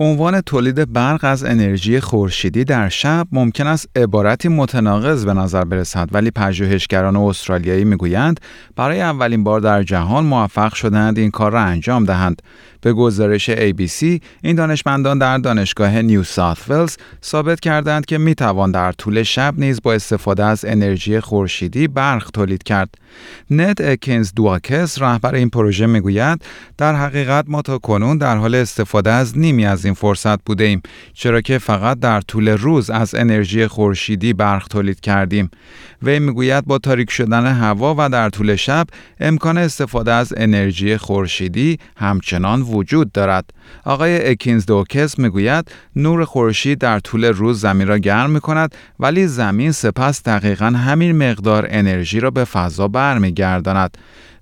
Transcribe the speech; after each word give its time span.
عنوان 0.00 0.40
تولید 0.40 0.92
برق 0.92 1.24
از 1.24 1.44
انرژی 1.44 2.00
خورشیدی 2.00 2.64
در 2.64 2.88
شب 2.88 3.26
ممکن 3.32 3.66
است 3.66 3.88
عبارتی 3.96 4.48
متناقض 4.48 5.24
به 5.24 5.34
نظر 5.34 5.64
برسد 5.64 6.08
ولی 6.12 6.30
پژوهشگران 6.30 7.16
استرالیایی 7.16 7.84
می‌گویند 7.84 8.40
برای 8.76 9.00
اولین 9.00 9.44
بار 9.44 9.60
در 9.60 9.82
جهان 9.82 10.24
موفق 10.24 10.74
شدند 10.74 11.18
این 11.18 11.30
کار 11.30 11.52
را 11.52 11.60
انجام 11.60 12.04
دهند 12.04 12.42
به 12.80 12.92
گزارش 12.92 13.50
ABC 13.50 14.20
این 14.42 14.56
دانشمندان 14.56 15.18
در 15.18 15.38
دانشگاه 15.38 16.02
نیو 16.02 16.24
ساوت 16.24 16.70
ولز 16.70 16.96
ثابت 17.24 17.60
کردند 17.60 18.06
که 18.06 18.18
می 18.18 18.34
توان 18.34 18.70
در 18.70 18.92
طول 18.92 19.22
شب 19.22 19.54
نیز 19.58 19.80
با 19.82 19.92
استفاده 19.92 20.44
از 20.44 20.64
انرژی 20.64 21.20
خورشیدی 21.20 21.88
برق 21.88 22.30
تولید 22.30 22.62
کرد. 22.62 22.94
نت 23.50 23.80
اکینز 23.80 24.32
دواکس 24.36 25.02
رهبر 25.02 25.34
این 25.34 25.50
پروژه 25.50 25.86
می‌گوید 25.86 26.42
در 26.76 26.94
حقیقت 26.94 27.44
ما 27.48 27.62
تا 27.62 27.78
کنون 27.78 28.18
در 28.18 28.36
حال 28.36 28.54
استفاده 28.54 29.10
از 29.10 29.38
نیمی 29.38 29.66
از 29.66 29.86
این 29.88 29.94
فرصت 29.94 30.44
بوده 30.44 30.64
ایم 30.64 30.82
چرا 31.14 31.40
که 31.40 31.58
فقط 31.58 31.98
در 32.00 32.20
طول 32.20 32.48
روز 32.48 32.90
از 32.90 33.14
انرژی 33.14 33.66
خورشیدی 33.66 34.32
برق 34.32 34.68
تولید 34.68 35.00
کردیم. 35.00 35.50
وی 36.02 36.18
می‌گوید 36.18 36.64
با 36.64 36.78
تاریک 36.78 37.10
شدن 37.10 37.46
هوا 37.46 37.94
و 37.98 38.08
در 38.08 38.28
طول 38.28 38.56
شب 38.56 38.86
امکان 39.20 39.58
استفاده 39.58 40.12
از 40.12 40.34
انرژی 40.36 40.96
خورشیدی 40.96 41.78
همچنان 41.96 42.62
وجود 42.62 43.12
دارد. 43.12 43.50
آقای 43.84 44.30
اکینز 44.30 44.66
دوکس 44.66 45.18
می‌گوید 45.18 45.70
نور 45.96 46.24
خورشید 46.24 46.78
در 46.78 46.98
طول 46.98 47.24
روز 47.24 47.60
زمین 47.60 47.88
را 47.88 47.98
گرم 47.98 48.30
می 48.30 48.40
کند 48.40 48.74
ولی 49.00 49.26
زمین 49.26 49.72
سپس 49.72 50.22
دقیقا 50.22 50.66
همین 50.66 51.30
مقدار 51.30 51.66
انرژی 51.70 52.20
را 52.20 52.30
به 52.30 52.44
فضا 52.44 52.88
برمیگرداند. 52.88 53.98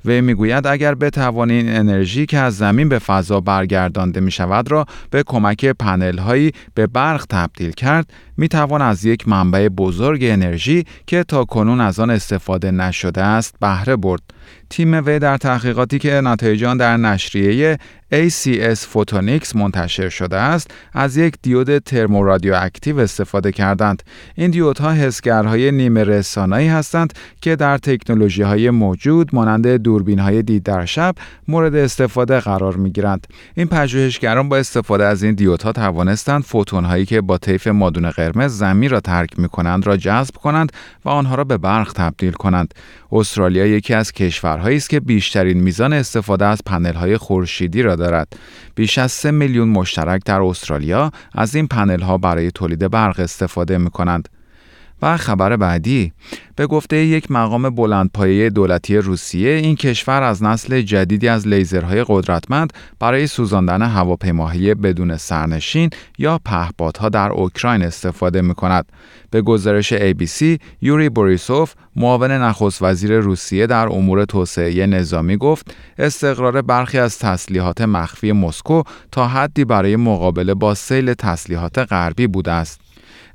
وی 0.07 0.21
می‌گوید 0.21 0.67
اگر 0.67 0.95
بتوانیم 0.95 1.67
انرژی 1.69 2.27
که 2.27 2.39
از 2.39 2.57
زمین 2.57 2.89
به 2.89 2.99
فضا 2.99 3.41
برگردانده 3.41 4.21
می 4.21 4.31
شود 4.31 4.71
را 4.71 4.87
به 5.11 5.23
کمک 5.23 5.65
پنل 5.67 6.19
هایی 6.19 6.53
به 6.75 6.87
برق 6.87 7.27
تبدیل 7.31 7.71
کرد 7.71 8.13
می 8.37 8.49
توان 8.49 8.83
از 8.83 9.05
یک 9.05 9.29
منبع 9.29 9.69
بزرگ 9.69 10.21
انرژی 10.23 10.85
که 11.07 11.25
تا 11.25 11.45
کنون 11.45 11.81
از 11.81 12.01
آن 12.01 12.11
استفاده 12.11 12.71
نشده 12.71 13.23
است 13.23 13.55
بهره 13.61 13.97
برد. 13.97 14.23
تیم 14.71 15.07
وی 15.07 15.19
در 15.19 15.37
تحقیقاتی 15.37 15.99
که 15.99 16.21
نتایج 16.25 16.65
آن 16.65 16.77
در 16.77 16.97
نشریه 16.97 17.79
ACS 18.13 18.79
Photonics 18.79 19.57
منتشر 19.57 20.09
شده 20.09 20.37
است 20.37 20.71
از 20.93 21.17
یک 21.17 21.35
دیود 21.43 21.79
ترمورادیواکتیو 21.79 22.99
استفاده 22.99 23.53
کردند. 23.53 24.03
این 24.35 24.51
دیودها 24.51 24.93
حسگرهای 24.93 25.71
نیمه 25.71 26.05
رسانایی 26.05 26.69
هستند 26.69 27.13
که 27.41 27.57
در 27.57 27.79
تکنولوژی 27.79 28.43
های 28.43 28.71
موجود 28.71 29.35
مانند 29.35 29.67
دوربین 29.67 30.19
های 30.19 30.43
دید 30.43 30.63
در 30.63 30.85
شب 30.85 31.15
مورد 31.49 31.75
استفاده 31.75 32.41
قرار 32.41 32.77
می 32.77 32.91
گیرند 32.91 33.27
این 33.55 33.67
پژوهشگران 33.67 34.49
با 34.49 34.57
استفاده 34.57 35.05
از 35.05 35.23
این 35.23 35.35
دیودها 35.35 35.73
توانستند 35.73 36.43
فوتون 36.43 36.85
هایی 36.85 37.05
که 37.05 37.21
با 37.21 37.39
طیف 37.39 37.67
مادون 37.67 38.11
قرمز 38.11 38.59
زمین 38.59 38.91
را 38.91 39.01
ترک 39.01 39.39
می 39.39 39.49
کنند 39.49 39.87
را 39.87 39.97
جذب 39.97 40.35
کنند 40.35 40.73
و 41.05 41.09
آنها 41.09 41.35
را 41.35 41.45
به 41.45 41.59
برق 41.59 41.93
تبدیل 41.93 42.33
کنند. 42.33 42.75
استرالیا 43.13 43.67
یکی 43.67 43.95
از 43.95 44.13
کشورهایی 44.37 44.77
است 44.77 44.91
که 44.91 45.01
بیشترین 45.01 45.61
میزان 45.61 45.93
استفاده 45.93 46.45
از 46.45 46.61
پنل 46.67 46.95
های 46.95 47.17
خورشیدی 47.17 47.83
را 47.83 47.97
دارد. 47.97 48.29
بیش 48.75 48.99
از 48.99 49.13
3 49.13 49.31
میلیون 49.31 49.69
مشترک 49.69 50.23
در 50.25 50.41
استرالیا 50.41 51.11
از 51.33 51.55
این 51.55 51.67
پنل 51.67 52.01
ها 52.01 52.19
برای 52.19 52.51
تولید 52.51 52.91
برق 52.91 53.21
استفاده 53.21 53.79
می 53.79 53.91
کنند. 53.91 54.29
و 55.03 55.17
خبر 55.17 55.57
بعدی 55.57 56.13
به 56.57 56.67
گفته 56.67 56.97
یک 56.97 57.31
مقام 57.31 57.71
بلندپایه 57.71 58.51
دولتی 58.51 58.97
روسیه 58.97 59.51
این 59.51 59.77
کشور 59.77 60.23
از 60.23 60.43
نسل 60.43 60.81
جدیدی 60.81 61.29
از 61.29 61.49
لیزرهای 61.49 62.05
قدرتمند 62.09 62.73
برای 62.99 63.27
سوزاندن 63.27 63.83
هواپیماهای 63.83 64.75
بدون 64.75 65.17
سرنشین 65.17 65.91
یا 66.19 66.41
پهپادها 66.45 67.09
در 67.09 67.31
اوکراین 67.31 67.83
استفاده 67.83 68.43
می 68.43 68.55
کند. 68.55 68.87
به 69.31 69.43
گزارش 69.43 69.95
ABC 69.95 70.59
یوری 70.83 71.09
بوریسوف 71.09 71.75
معاون 71.97 72.31
نخست 72.31 72.83
وزیر 72.83 73.19
روسیه 73.19 73.67
در 73.67 73.89
امور 73.89 74.25
توسعه 74.25 74.87
نظامی 74.87 75.37
گفت 75.37 75.75
استقرار 75.99 76.63
برخی 76.63 76.99
از 76.99 77.19
تسلیحات 77.19 77.81
مخفی 77.81 78.33
مسکو 78.33 78.83
تا 79.13 79.29
حدی 79.29 79.65
برای 79.65 79.97
مقابله 79.97 80.55
با 80.55 80.75
سیل 80.75 81.15
تسلیحات 81.15 81.79
غربی 81.79 82.27
بوده 82.27 82.53
است. 82.53 82.86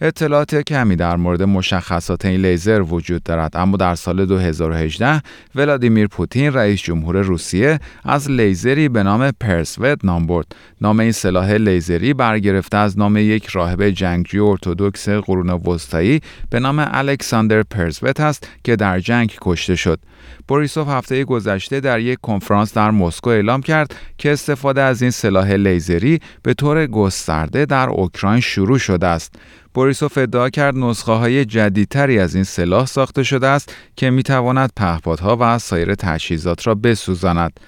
اطلاعات 0.03 0.56
کمی 0.56 0.95
در 0.95 1.16
مورد 1.16 1.44
مشخصات 1.44 2.25
این 2.25 2.41
لیزر 2.41 2.81
وجود 2.81 3.23
دارد 3.23 3.57
اما 3.57 3.78
در 3.78 3.95
سال 3.95 4.25
2018 4.25 5.22
ولادیمیر 5.56 6.07
پوتین 6.07 6.53
رئیس 6.53 6.81
جمهور 6.81 7.22
روسیه 7.22 7.79
از 8.03 8.31
لیزری 8.31 8.90
به 8.90 9.03
نام 9.03 9.31
پرسوت 9.31 10.06
نام 10.06 10.28
برد 10.28 10.56
نام 10.81 11.00
این 11.00 11.11
سلاح 11.11 11.51
لیزری 11.51 12.13
برگرفته 12.13 12.78
از 12.78 13.00
نام 13.00 13.17
یک 13.17 13.47
راهب 13.47 13.90
جنگجوی 13.90 14.40
ارتودکس 14.40 15.09
قرون 15.09 15.50
وسطایی 15.50 16.22
به 16.50 16.59
نام 16.59 16.88
الکساندر 16.91 17.63
پرسوت 17.63 18.19
است 18.19 18.47
که 18.63 18.75
در 18.75 19.00
جنگ 19.00 19.38
کشته 19.41 19.75
شد 19.75 20.00
بوریسوف 20.47 20.88
هفته 20.88 21.23
گذشته 21.23 21.79
در 21.79 22.00
یک 22.00 22.19
کنفرانس 22.22 22.73
در 22.73 22.91
مسکو 22.91 23.29
اعلام 23.29 23.61
کرد 23.61 23.95
که 24.17 24.31
استفاده 24.31 24.81
از 24.81 25.01
این 25.01 25.11
سلاح 25.11 25.51
لیزری 25.51 26.19
به 26.44 26.53
طور 26.53 26.88
گسترده 26.88 27.66
در 27.66 27.90
اوکراین 27.90 28.40
شروع 28.40 28.78
شده 28.78 29.07
است. 29.07 29.35
بوریسوف 29.73 30.17
ادعا 30.17 30.49
کرد 30.49 30.75
نسخه 30.77 31.11
های 31.11 31.45
جدیدتری 31.45 32.19
از 32.19 32.35
این 32.35 32.43
سلاح 32.43 32.85
ساخته 32.85 33.23
شده 33.23 33.47
است 33.47 33.75
که 33.95 34.09
می 34.09 34.23
تواند 34.23 34.71
پهپادها 34.75 35.37
و 35.39 35.59
سایر 35.59 35.95
تجهیزات 35.95 36.67
را 36.67 36.75
بسوزاند. 36.75 37.59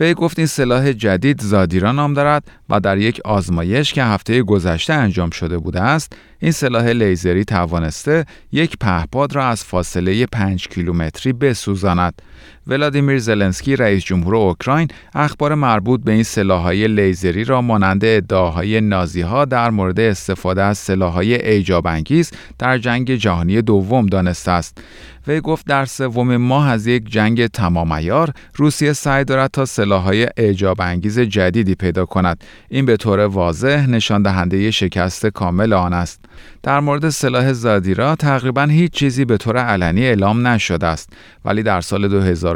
وی 0.00 0.14
گفت 0.14 0.38
این 0.38 0.46
سلاح 0.46 0.92
جدید 0.92 1.40
زادیرا 1.40 1.92
نام 1.92 2.14
دارد 2.14 2.44
و 2.68 2.80
در 2.80 2.98
یک 2.98 3.20
آزمایش 3.24 3.92
که 3.92 4.04
هفته 4.04 4.42
گذشته 4.42 4.92
انجام 4.92 5.30
شده 5.30 5.58
بوده 5.58 5.80
است 5.80 6.12
این 6.38 6.52
سلاح 6.52 6.86
لیزری 6.86 7.44
توانسته 7.44 8.24
یک 8.52 8.76
پهپاد 8.80 9.34
را 9.34 9.46
از 9.46 9.64
فاصله 9.64 10.26
5 10.26 10.68
کیلومتری 10.68 11.32
بسوزاند 11.32 12.22
ولادیمیر 12.66 13.18
زلنسکی 13.18 13.76
رئیس 13.76 14.04
جمهور 14.04 14.36
اوکراین 14.36 14.88
اخبار 15.14 15.54
مربوط 15.54 16.00
به 16.04 16.12
این 16.12 16.22
سلاحهای 16.22 16.88
لیزری 16.88 17.44
را 17.44 17.62
مانند 17.62 18.04
ادعاهای 18.04 18.80
نازی 18.80 19.20
ها 19.20 19.44
در 19.44 19.70
مورد 19.70 20.00
استفاده 20.00 20.62
از 20.62 20.78
سلاحهای 20.78 21.34
ایجاب 21.50 21.86
انگیز 21.86 22.30
در 22.58 22.78
جنگ 22.78 23.14
جهانی 23.14 23.62
دوم 23.62 24.06
دانسته 24.06 24.50
است. 24.50 24.78
وی 25.26 25.40
گفت 25.40 25.66
در 25.66 25.84
سوم 25.84 26.36
ماه 26.36 26.68
از 26.68 26.86
یک 26.86 27.10
جنگ 27.10 27.46
تمام 27.46 27.92
ایار 27.92 28.30
روسیه 28.54 28.92
سعی 28.92 29.24
دارد 29.24 29.50
تا 29.50 29.64
سلاحهای 29.64 30.28
اعجاب 30.36 30.80
انگیز 30.80 31.18
جدیدی 31.18 31.74
پیدا 31.74 32.06
کند. 32.06 32.44
این 32.68 32.86
به 32.86 32.96
طور 32.96 33.20
واضح 33.20 33.86
نشان 33.86 34.22
دهنده 34.22 34.70
شکست 34.70 35.26
کامل 35.26 35.72
آن 35.72 35.92
است. 35.92 36.24
در 36.62 36.80
مورد 36.80 37.08
سلاح 37.08 37.52
زادیرا 37.52 38.16
تقریبا 38.16 38.62
هیچ 38.62 38.92
چیزی 38.92 39.24
به 39.24 39.36
طور 39.36 39.56
علنی 39.56 40.06
اعلام 40.06 40.46
نشده 40.46 40.86
است 40.86 41.12
ولی 41.44 41.62
در 41.62 41.80
سال 41.80 42.08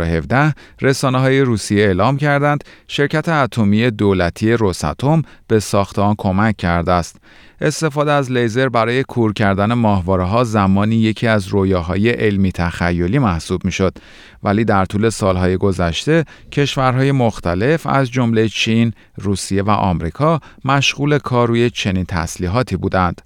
2017 0.04 0.54
رسانه 0.80 1.18
های 1.18 1.40
روسیه 1.40 1.84
اعلام 1.84 2.16
کردند 2.16 2.64
شرکت 2.88 3.28
اتمی 3.28 3.90
دولتی 3.90 4.52
روساتوم 4.52 5.22
به 5.48 5.60
ساخت 5.60 5.98
آن 5.98 6.14
کمک 6.18 6.56
کرده 6.56 6.92
است 6.92 7.16
استفاده 7.60 8.12
از 8.12 8.32
لیزر 8.32 8.68
برای 8.68 9.02
کور 9.02 9.32
کردن 9.32 9.72
ماهواره 9.72 10.24
ها 10.24 10.44
زمانی 10.44 10.96
یکی 10.96 11.26
از 11.26 11.48
رویاهای 11.48 12.10
علمی 12.10 12.52
تخیلی 12.52 13.18
محسوب 13.18 13.64
می 13.64 13.72
شد 13.72 13.98
ولی 14.42 14.64
در 14.64 14.84
طول 14.84 15.08
سالهای 15.08 15.56
گذشته 15.56 16.24
کشورهای 16.52 17.12
مختلف 17.12 17.86
از 17.86 18.10
جمله 18.10 18.48
چین، 18.48 18.92
روسیه 19.16 19.62
و 19.62 19.70
آمریکا 19.70 20.40
مشغول 20.64 21.18
کار 21.18 21.48
روی 21.48 21.70
چنین 21.70 22.04
تسلیحاتی 22.04 22.76
بودند. 22.76 23.22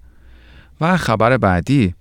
و 0.80 0.96
خبر 0.96 1.36
بعدی 1.36 1.94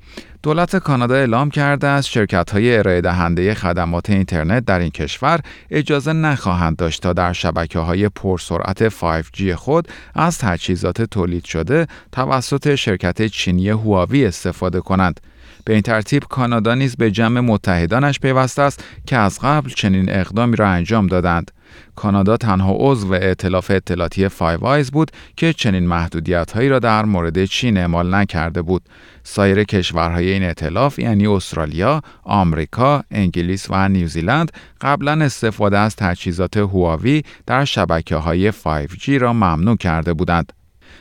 دولت 0.44 0.76
کانادا 0.76 1.16
اعلام 1.16 1.50
کرده 1.50 1.88
است 1.88 2.10
شرکت 2.10 2.52
های 2.52 2.78
ارائه 2.78 3.02
دهنده 3.02 3.54
خدمات 3.54 4.10
اینترنت 4.10 4.66
در 4.66 4.80
این 4.80 4.90
کشور 4.90 5.40
اجازه 5.70 6.14
نخواهند 6.14 6.76
داشت 6.76 7.02
تا 7.02 7.14
در 7.14 7.34
شبکه 7.34 7.80
های 7.80 8.10
پرسرعت 8.10 8.90
5G 8.90 9.52
خود 9.52 9.88
از 10.16 10.38
تجهیزات 10.38 11.02
تولید 11.02 11.46
شده 11.46 11.88
توسط 12.12 12.76
شرکت 12.76 13.28
چینی 13.28 13.70
هواوی 13.70 14.26
استفاده 14.26 14.80
کنند. 14.80 15.20
به 15.66 15.74
این 15.74 15.82
ترتیب 15.82 16.24
کانادا 16.30 16.76
نیز 16.76 16.96
به 16.96 17.12
جمع 17.12 17.40
متحدانش 17.40 18.20
پیوسته 18.20 18.62
است 18.62 18.84
که 19.06 19.18
از 19.18 19.40
قبل 19.40 19.70
چنین 19.70 20.10
اقدامی 20.10 20.56
را 20.56 20.70
انجام 20.70 21.08
دادند. 21.08 21.52
کانادا 21.96 22.38
تنها 22.38 22.76
عضو 22.80 23.14
ائتلاف 23.14 23.72
اطلاعاتی 23.72 24.28
Five 24.28 24.66
Eyes 24.66 24.92
بود 24.92 25.12
که 25.38 25.54
چنین 25.54 25.88
محدودیت 25.88 26.52
هایی 26.52 26.70
را 26.70 26.80
در 26.80 27.06
مورد 27.06 27.46
چین 27.46 27.78
اعمال 27.78 28.16
نکرده 28.16 28.62
بود. 28.62 28.82
سایر 29.24 29.64
کشورهای 29.64 30.32
این 30.32 30.44
ائتلاف 30.44 31.00
یعنی 31.00 31.28
استرالیا، 31.28 32.02
آمریکا، 32.24 33.04
انگلیس 33.12 33.68
و 33.70 33.90
نیوزیلند 33.90 34.52
قبلا 34.82 35.12
استفاده 35.12 35.78
از 35.78 35.96
تجهیزات 35.96 36.58
هواوی 36.58 37.24
در 37.46 37.66
شبکه 37.66 38.16
های 38.16 38.52
5G 38.52 39.10
را 39.10 39.34
ممنوع 39.34 39.78
کرده 39.78 40.14
بودند. 40.14 40.59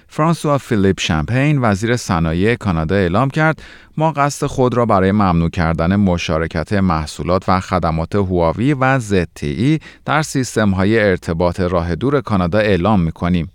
فرانسوا 0.09 0.59
فیلیپ 0.59 1.01
شمپین 1.01 1.59
وزیر 1.63 1.97
صنایع 1.97 2.55
کانادا 2.55 2.95
اعلام 2.95 3.31
کرد 3.31 3.63
ما 3.97 4.13
قصد 4.13 4.47
خود 4.47 4.75
را 4.75 4.87
برای 4.87 5.13
ممنوع 5.13 5.51
کردن 5.51 5.97
مشارکت 5.97 6.73
محصولات 6.73 7.49
و 7.49 7.61
خدمات 7.61 8.15
هواوی 8.15 8.75
و 8.75 9.01
ZTE 9.01 9.83
در 10.05 10.23
سیستم 10.23 10.71
های 10.71 10.99
ارتباط 10.99 11.61
راه 11.61 11.95
دور 11.95 12.21
کانادا 12.21 12.59
اعلام 12.59 13.01
می 13.01 13.13
کنیم. 13.13 13.51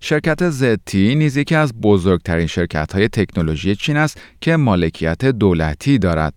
شرکت 0.00 0.50
ZTE 0.50 0.94
نیز 0.94 1.36
یکی 1.36 1.54
از 1.54 1.80
بزرگترین 1.80 2.46
شرکت 2.46 2.92
های 2.92 3.08
تکنولوژی 3.08 3.76
چین 3.76 3.96
است 3.96 4.20
که 4.40 4.56
مالکیت 4.56 5.24
دولتی 5.24 5.98
دارد. 5.98 6.34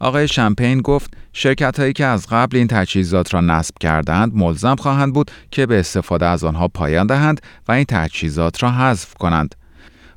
آقای 0.00 0.28
شمپین 0.28 0.80
گفت 0.80 1.14
شرکت 1.32 1.80
هایی 1.80 1.92
که 1.92 2.04
از 2.06 2.26
قبل 2.30 2.56
این 2.56 2.66
تجهیزات 2.66 3.34
را 3.34 3.40
نصب 3.40 3.74
کردند 3.80 4.32
ملزم 4.34 4.76
خواهند 4.76 5.12
بود 5.12 5.30
که 5.50 5.66
به 5.66 5.80
استفاده 5.80 6.26
از 6.26 6.44
آنها 6.44 6.68
پایان 6.68 7.06
دهند 7.06 7.40
و 7.68 7.72
این 7.72 7.84
تجهیزات 7.88 8.62
را 8.62 8.70
حذف 8.70 9.14
کنند. 9.14 9.54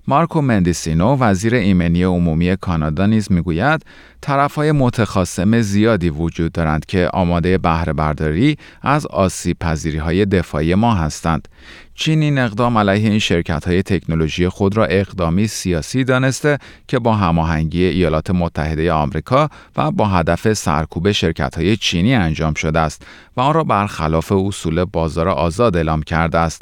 مارکو 0.08 0.42
مندیسینو 0.42 1.16
وزیر 1.16 1.56
ایمنی 1.56 2.04
عمومی 2.04 2.56
کانادا 2.56 3.06
نیز 3.06 3.32
می‌گوید 3.32 3.86
طرفهای 4.22 4.72
متخاصم 4.72 5.62
زیادی 5.62 6.10
وجود 6.10 6.52
دارند 6.52 6.86
که 6.86 7.10
آماده 7.14 7.58
بهره 7.58 7.94
برداری 7.94 8.58
از 8.82 9.06
آسیب 9.06 9.60
پذیری 9.60 9.98
های 9.98 10.26
دفاعی 10.26 10.76
ما 10.76 10.96
هستند. 10.96 11.48
چین 11.96 12.22
این 12.22 12.38
اقدام 12.38 12.78
علیه 12.78 13.10
این 13.10 13.20
شرکت 13.20 13.68
های 13.68 13.84
تکنولوژی 13.84 14.50
خود 14.50 14.78
را 14.78 14.86
اقدامی 14.86 15.48
سیاسی 15.48 16.04
دانسته 16.04 16.58
که 16.88 17.00
با 17.00 17.14
هماهنگی 17.16 17.84
ایالات 17.84 18.32
متحده 18.32 18.94
آمریکا 18.94 19.50
و 19.76 19.92
با 19.92 20.08
هدف 20.08 20.54
سرکوب 20.54 21.12
شرکت 21.12 21.56
های 21.56 21.78
چینی 21.78 22.16
انجام 22.16 22.54
شده 22.54 22.80
است 22.80 23.06
و 23.38 23.42
آن 23.42 23.54
را 23.54 23.64
برخلاف 23.64 24.32
اصول 24.32 24.86
بازار 24.86 25.30
آزاد 25.30 25.76
اعلام 25.76 26.04
کرده 26.04 26.38
است. 26.38 26.62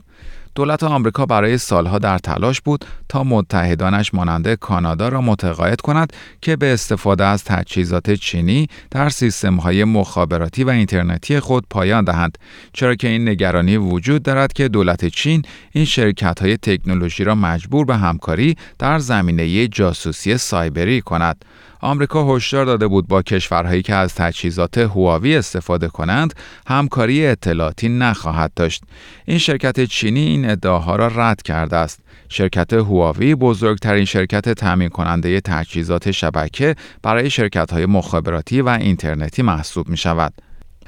دولت 0.56 0.84
آمریکا 0.84 1.26
برای 1.26 1.58
سالها 1.58 2.00
در 2.00 2.18
تلاش 2.18 2.62
بود 2.62 2.86
تا 3.10 3.24
متحدانش 3.24 4.14
مانند 4.14 4.54
کانادا 4.54 5.10
را 5.10 5.22
متقاعد 5.22 5.82
کند 5.82 6.14
که 6.42 6.56
به 6.56 6.74
استفاده 6.74 7.24
از 7.24 7.44
تجهیزات 7.44 8.12
چینی 8.12 8.68
در 8.92 9.10
سیستم‌های 9.10 9.84
مخابراتی 9.84 10.64
و 10.64 10.70
اینترنتی 10.70 11.40
خود 11.40 11.66
پایان 11.70 12.04
دهند. 12.04 12.38
چرا 12.74 12.96
که 12.96 13.08
این 13.08 13.30
نگرانی 13.30 13.78
وجود 13.78 14.24
دارد 14.24 14.54
که 14.54 14.68
دولت 14.68 15.06
چین 15.06 15.42
این 15.72 15.86
شرکت‌های 15.86 16.58
تکنولوژی 16.58 17.24
را 17.24 17.36
مجبور 17.36 17.86
به 17.86 17.98
همکاری 17.98 18.56
در 18.80 19.00
زمینه 19.00 19.68
جاسوسی 19.68 20.38
سایبری 20.38 21.02
کند. 21.02 21.46
آمریکا 21.82 22.36
هشدار 22.36 22.66
داده 22.66 22.88
بود 22.88 23.08
با 23.08 23.22
کشورهایی 23.22 23.82
که 23.82 23.96
از 23.96 24.16
تجهیزات 24.16 24.78
هواوی 24.78 25.36
استفاده 25.36 25.88
کنند 25.88 26.34
همکاری 26.68 27.28
اطلاعاتی 27.28 27.90
نخواهد 27.90 28.52
داشت 28.56 28.84
این 29.26 29.38
شرکت 29.38 29.86
چینی 29.86 30.20
این 30.20 30.50
ادعاها 30.50 30.96
را 30.96 31.08
رد 31.08 31.42
کرده 31.42 31.78
است 31.78 32.00
شرکت 32.30 32.74
هواوی 32.74 33.36
بزرگترین 33.36 34.06
شرکت 34.06 34.50
تامین 34.50 34.90
کننده 34.90 35.42
تجهیزات 35.42 36.12
شبکه 36.12 36.76
برای 37.04 37.30
شرکت 37.30 37.74
های 37.74 37.86
مخابراتی 37.86 38.62
و 38.62 38.70
اینترنتی 38.70 39.42
محسوب 39.42 39.90
می 39.90 39.98
شود. 39.98 40.34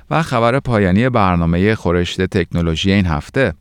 و 0.10 0.22
خبر 0.22 0.60
پایانی 0.60 1.10
برنامه 1.10 1.76
خورشت 1.76 2.22
تکنولوژی 2.22 2.92
این 2.92 3.06
هفته 3.06 3.54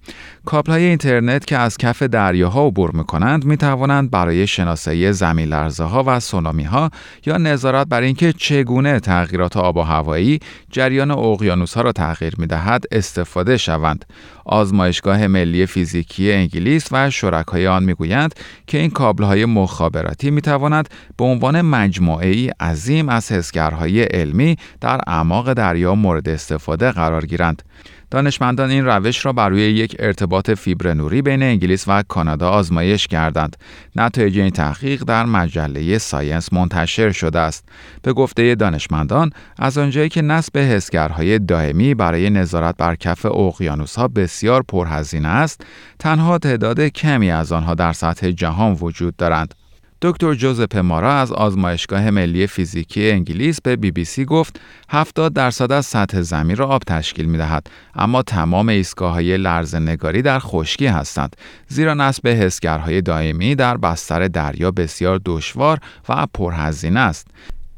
کابل 0.45 0.73
های 0.73 0.85
اینترنت 0.85 1.45
که 1.45 1.59
از 1.59 1.79
کف 1.79 2.03
دریاها 2.03 2.67
عبور 2.67 2.91
می 2.91 3.05
کنند 3.05 3.45
می 3.45 3.57
توانند 3.57 4.11
برای 4.11 4.47
شناسایی 4.47 5.13
زمین 5.13 5.49
لرزه 5.49 5.85
ها 5.85 6.05
و 6.07 6.21
سونامی 6.21 6.65
ها 6.65 6.91
یا 7.27 7.37
نظارت 7.37 7.87
بر 7.87 8.01
اینکه 8.01 8.33
چگونه 8.33 9.01
تغییرات 9.01 9.57
آب 9.57 9.77
و 9.77 9.83
هوایی 9.83 10.41
جریان 10.71 11.11
اقیانوس 11.11 11.75
ها 11.75 11.81
را 11.81 11.93
تغییر 11.93 12.35
می 12.39 12.47
دهد 12.47 12.85
استفاده 12.93 13.57
شوند. 13.57 14.05
آزمایشگاه 14.45 15.27
ملی 15.27 15.67
فیزیکی 15.67 16.33
انگلیس 16.33 16.89
و 16.93 17.11
شرکای 17.11 17.67
آن 17.67 17.85
می‌گویند 17.85 18.35
که 18.67 18.79
این 18.79 18.91
کابل 18.91 19.25
های 19.25 19.45
مخابراتی 19.45 20.31
می 20.31 20.41
تواند 20.41 20.89
به 21.17 21.25
عنوان 21.25 21.61
مجموعه 21.61 22.29
ای 22.29 22.49
عظیم 22.49 23.09
از 23.09 23.33
حسگرهای 23.33 24.03
علمی 24.03 24.57
در 24.81 25.01
اعماق 25.07 25.53
دریا 25.53 25.95
مورد 25.95 26.32
استفاده 26.33 26.93
قرار 26.93 27.27
گیرند. 27.27 27.63
دانشمندان 28.11 28.71
این 28.71 28.85
روش 28.85 29.27
را 29.27 29.33
بر 29.33 29.49
روی 29.49 29.63
یک 29.63 29.97
ارتباط 29.99 30.51
فیبر 30.51 30.95
نوری 30.95 31.23
بین 31.23 31.43
انگلیس 31.43 31.85
و 31.89 32.03
کانادا 32.03 32.51
آزمایش 32.51 33.07
کردند. 33.07 33.57
نتایج 33.97 34.39
این 34.39 34.51
تحقیق 34.51 35.05
در 35.05 35.25
مجله 35.27 35.99
ساینس 35.99 36.53
منتشر 36.53 37.11
شده 37.11 37.39
است. 37.39 37.69
به 38.03 38.13
گفته 38.13 38.55
دانشمندان، 38.55 39.31
از 39.59 39.79
آنجایی 39.79 40.09
که 40.09 40.23
نصب 40.23 40.59
حسگرهای 40.59 41.39
دائمی 41.39 41.95
برای 41.95 42.31
نظارت 42.31 42.77
بر 42.77 42.95
کف 42.95 43.27
اقیانوسها 43.27 44.09
بسیار 44.09 44.63
پرهزینه 44.69 45.29
است، 45.29 45.65
تنها 45.99 46.39
تعداد 46.39 46.81
کمی 46.81 47.31
از 47.31 47.53
آنها 47.53 47.75
در 47.75 47.93
سطح 47.93 48.31
جهان 48.31 48.73
وجود 48.81 49.17
دارند. 49.17 49.55
دکتر 50.05 50.35
جوزپه 50.35 50.77
مارا 50.77 51.13
از 51.15 51.33
آزمایشگاه 51.33 52.11
ملی 52.11 52.47
فیزیکی 52.47 53.11
انگلیس 53.11 53.61
به 53.61 53.77
بی 53.77 53.91
بی 53.91 54.05
سی 54.05 54.25
گفت 54.25 54.61
70 54.89 55.33
درصد 55.33 55.73
از 55.73 55.87
سطح 55.87 56.21
زمین 56.21 56.57
را 56.57 56.67
آب 56.67 56.83
تشکیل 56.87 57.27
می 57.27 57.39
دهد 57.39 57.67
اما 57.95 58.23
تمام 58.23 58.69
ایستگاه 58.69 59.13
های 59.13 59.37
لرز 59.37 59.75
نگاری 59.75 60.23
در 60.23 60.39
خشکی 60.39 60.87
هستند 60.87 61.37
زیرا 61.69 61.95
نصب 61.95 62.29
حسگرهای 62.29 63.01
دائمی 63.01 63.55
در 63.55 63.77
بستر 63.77 64.29
دریا 64.29 64.71
بسیار 64.71 65.21
دشوار 65.25 65.79
و 66.09 66.27
پرهزینه 66.35 67.01
است 67.01 67.27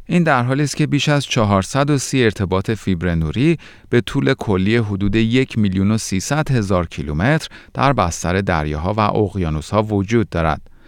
این 0.06 0.22
در 0.22 0.42
حالی 0.42 0.62
است 0.62 0.76
که 0.76 0.86
بیش 0.86 1.08
از 1.08 1.26
430 1.26 2.24
ارتباط 2.24 2.70
فیبر 2.70 3.14
نوری 3.14 3.58
به 3.90 4.00
طول 4.00 4.34
کلی 4.34 4.76
حدود 4.76 5.16
یک 5.16 5.58
میلیون 5.58 5.90
و 5.90 5.98
300 5.98 6.50
هزار 6.50 6.86
کیلومتر 6.86 7.48
در 7.74 7.92
بستر 7.92 8.40
دریاها 8.40 8.92
و 8.92 9.00
اقیانوسها 9.00 9.82
وجود 9.82 10.28
دارد. 10.28 10.73